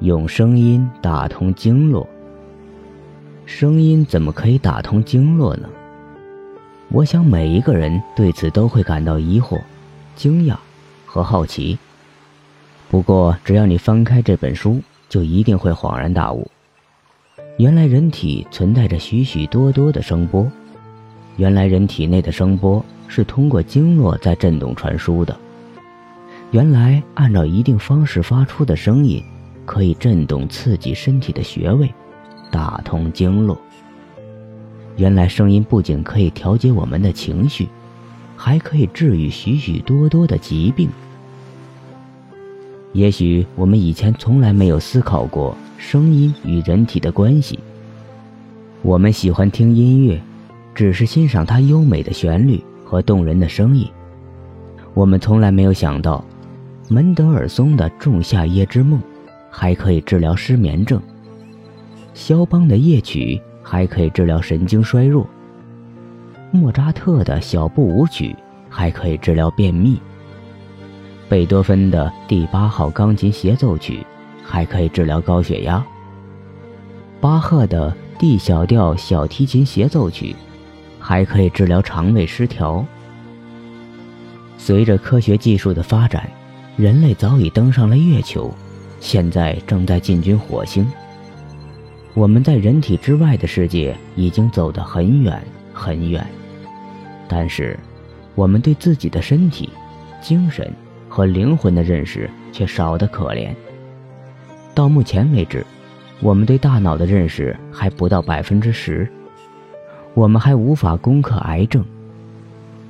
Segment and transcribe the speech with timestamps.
[0.00, 2.06] 用声音打通经络。
[3.46, 5.68] 声音怎么可以打通经络呢？
[6.88, 9.58] 我想每一个人对此都会感到疑惑、
[10.14, 10.54] 惊讶
[11.06, 11.78] 和好奇。
[12.90, 16.46] 不过，只要你翻开这本书，就一定会恍然大悟：
[17.56, 20.46] 原来人体存在着许许多多的声波，
[21.36, 25.36] 原来人体内的声波是通过经络在震动传输的，
[26.50, 29.22] 原来按照一定方式发出的声音，
[29.66, 31.92] 可以震动刺激身体的穴位。
[32.50, 33.60] 打通经络。
[34.96, 37.68] 原来声音不仅可以调节我们的情绪，
[38.34, 40.88] 还可以治愈许许多多的疾病。
[42.92, 47.58] 也许我们以前从来没有思考过声音与人体的关系。
[48.80, 50.18] 我们喜欢听音乐，
[50.74, 53.86] 只是欣赏它优美的旋律和动人的声音。
[54.94, 56.24] 我们从来没有想到，
[56.88, 58.98] 门德尔松的《仲夏夜之梦》
[59.58, 61.00] 还可以治疗失眠症。
[62.12, 65.26] 肖邦的夜曲还可以治疗神经衰弱，
[66.50, 68.36] 莫扎特的小步舞曲
[68.68, 69.98] 还可以治疗便秘，
[71.26, 74.04] 贝多芬的第八号钢琴协奏曲
[74.44, 75.82] 还可以治疗高血压，
[77.18, 80.36] 巴赫的 D 小调小提琴协奏曲
[81.00, 82.84] 还可以治疗肠胃失调。
[84.58, 86.28] 随着科学技术的发展，
[86.76, 88.52] 人类早已登上了月球，
[89.00, 90.86] 现在正在进军火星。
[92.14, 96.26] 我们在人体之外的世界已经走得很远很远，
[97.28, 97.78] 但是，
[98.34, 99.68] 我们对自己的身体、
[100.22, 100.72] 精神
[101.08, 103.54] 和灵魂的认识却少得可怜。
[104.74, 105.64] 到目前为止，
[106.20, 109.06] 我们对大脑的认识还不到百分之十，
[110.14, 111.84] 我们还无法攻克癌症、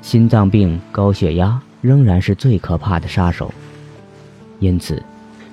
[0.00, 3.54] 心脏病、高血压仍然是最可怕的杀手。
[4.58, 5.00] 因此，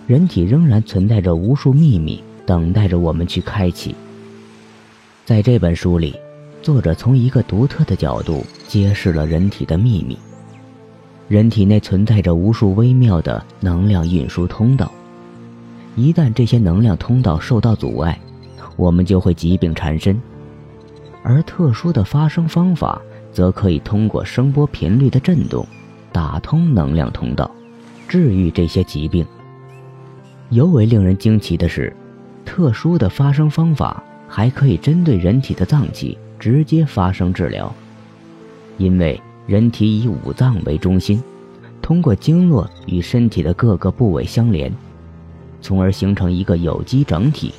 [0.09, 2.23] 人体仍然存在着无数秘密。
[2.47, 3.93] 等待着我们去开启。
[5.23, 6.15] 在这本书里，
[6.63, 10.17] 作者从一个独特的角度揭示了人体的秘密。
[11.27, 14.91] 人体内存在着无数微妙的能量运输通道，
[15.95, 18.19] 一旦这些能量通道受到阻碍，
[18.77, 20.19] 我们就会疾病缠身。
[21.21, 22.99] 而特殊的发声方法，
[23.31, 25.63] 则可以通过声波频率的震动，
[26.11, 27.51] 打通能量通道，
[28.07, 29.23] 治愈这些疾病。
[30.49, 31.95] 尤为令人惊奇的是。
[32.45, 37.71] 特殊的发声方法还可以针对人体的脏器直接发声治疗，
[38.79, 41.21] 因为人体以五脏为中心，
[41.79, 44.73] 通过经络与身体的各个部位相连，
[45.61, 47.53] 从而形成一个有机整体。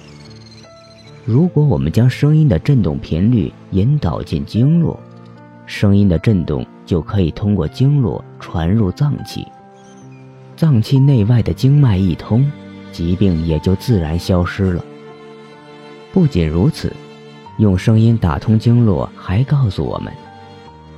[1.25, 4.99] 如果我们将声音的振动频率引导进经络，
[5.67, 9.47] 声音的振动就可以通过经络传入脏器，
[10.57, 12.51] 脏器内外的经脉一通。
[12.93, 14.85] 疾病也就自然消失了。
[16.13, 16.93] 不仅如此，
[17.59, 20.13] 用声音打通经络，还告诉我们，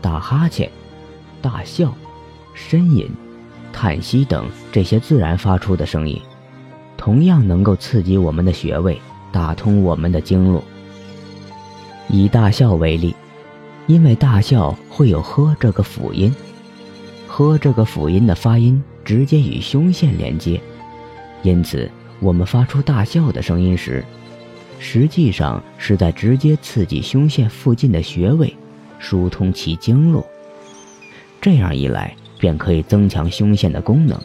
[0.01, 0.71] 打哈欠、
[1.41, 1.95] 大笑、
[2.57, 3.09] 呻吟、
[3.73, 6.21] 叹息等这些自然发出的声音，
[6.97, 10.63] 同样能够刺激我们的穴位，打通我们的经络。
[12.09, 13.15] 以大笑为例，
[13.87, 16.35] 因为大笑会有“呵”这个辅音
[17.29, 20.61] ，“呵”这个辅音的发音直接与胸腺连接。
[21.43, 24.05] 因此，我们发出大笑的声音时，
[24.79, 28.55] 实际上是在直接刺激胸腺附近的穴位，
[29.01, 30.25] 疏通其经络。
[31.41, 34.17] 这样一来，便可以增强胸腺的功能。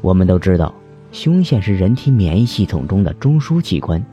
[0.00, 0.74] 我们都知道，
[1.12, 4.04] 胸腺是人体免疫系统中的中枢器官，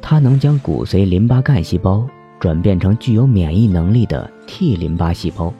[0.00, 2.08] 它能将骨髓淋巴干细胞
[2.38, 5.52] 转变成具有免疫能力的 T 淋巴细胞，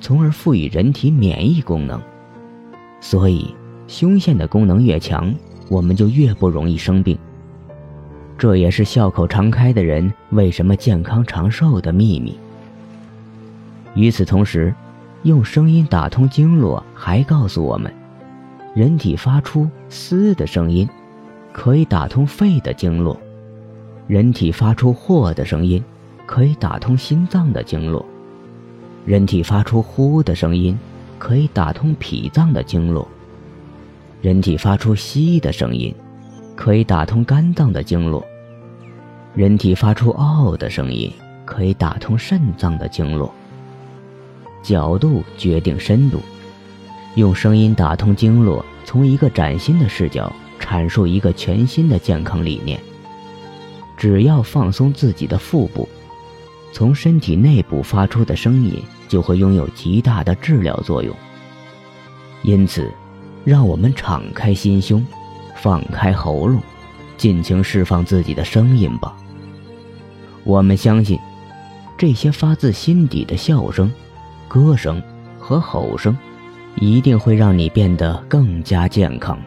[0.00, 2.00] 从而赋予人体免疫功能。
[3.02, 3.54] 所以。
[3.86, 5.34] 胸腺的功能越强，
[5.68, 7.18] 我们就越不容易生病。
[8.36, 12.36] 这也是笑口常开的人为什么健康长寿的秘密。
[13.94, 14.74] 与此同时，
[15.22, 17.92] 用声音打通经络，还告诉我们，
[18.74, 20.88] 人体发出“嘶”的声音，
[21.52, 23.16] 可以打通肺的经络；
[24.08, 25.82] 人体发出“霍”的声音，
[26.26, 28.04] 可以打通心脏的经络；
[29.06, 30.76] 人体发出“呼”的声音，
[31.18, 33.06] 可以打通脾脏的经络。
[34.24, 35.94] 人体发出“吸”的声音，
[36.56, 38.24] 可以打通肝脏的经络；
[39.34, 41.12] 人体发出“嗷”的声音，
[41.44, 43.30] 可以打通肾脏的经络。
[44.62, 46.22] 角度决定深度，
[47.16, 52.80] 用声音打通经络，从一个崭新的视角阐述一个全新的健康理念。
[53.94, 55.86] 只要放松自己的腹部，
[56.72, 61.14] 从身体内部发出的声音就会拥有极大的治疗作用。
[62.42, 62.90] 因此。
[63.44, 65.04] 让我们敞开心胸，
[65.56, 66.60] 放开喉咙，
[67.16, 69.14] 尽情释放自己的声音吧。
[70.44, 71.18] 我们相信，
[71.96, 73.90] 这些发自心底的笑声、
[74.48, 75.02] 歌声
[75.38, 76.16] 和吼声，
[76.76, 79.38] 一定会让你变得更加健康。